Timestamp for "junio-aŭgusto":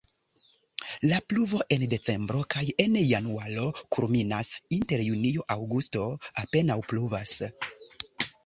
5.11-6.09